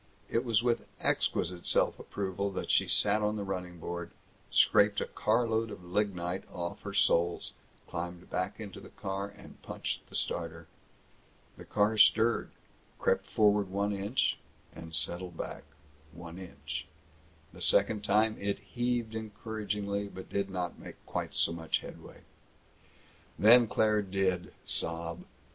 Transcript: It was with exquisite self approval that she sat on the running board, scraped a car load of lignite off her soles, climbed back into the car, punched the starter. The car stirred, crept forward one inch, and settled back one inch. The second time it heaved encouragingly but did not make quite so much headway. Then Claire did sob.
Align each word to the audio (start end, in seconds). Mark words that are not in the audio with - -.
It 0.31 0.43
was 0.43 0.63
with 0.63 0.87
exquisite 0.99 1.67
self 1.67 1.99
approval 1.99 2.49
that 2.53 2.71
she 2.71 2.87
sat 2.87 3.21
on 3.21 3.35
the 3.35 3.43
running 3.43 3.77
board, 3.77 4.09
scraped 4.49 4.99
a 4.99 5.05
car 5.05 5.47
load 5.47 5.69
of 5.69 5.83
lignite 5.85 6.43
off 6.51 6.81
her 6.81 6.91
soles, 6.95 7.53
climbed 7.87 8.27
back 8.31 8.59
into 8.59 8.79
the 8.79 8.89
car, 8.89 9.31
punched 9.61 10.09
the 10.09 10.15
starter. 10.15 10.65
The 11.55 11.65
car 11.65 11.99
stirred, 11.99 12.49
crept 12.97 13.27
forward 13.27 13.69
one 13.69 13.93
inch, 13.93 14.39
and 14.73 14.95
settled 14.95 15.37
back 15.37 15.65
one 16.13 16.39
inch. 16.39 16.87
The 17.53 17.61
second 17.61 18.03
time 18.03 18.37
it 18.41 18.57
heaved 18.57 19.13
encouragingly 19.13 20.07
but 20.07 20.31
did 20.31 20.49
not 20.49 20.79
make 20.79 20.95
quite 21.05 21.35
so 21.35 21.51
much 21.53 21.81
headway. 21.81 22.21
Then 23.37 23.67
Claire 23.67 24.01
did 24.01 24.51
sob. 24.65 25.25